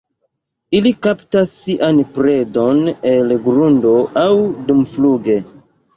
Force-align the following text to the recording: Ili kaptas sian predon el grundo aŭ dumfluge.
Ili 0.77 0.93
kaptas 1.07 1.51
sian 1.57 2.01
predon 2.17 2.81
el 3.13 3.35
grundo 3.45 3.95
aŭ 4.27 4.33
dumfluge. 4.71 5.39